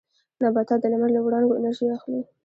[0.41, 2.21] نباتات د لمر له وړانګو انرژي اخلي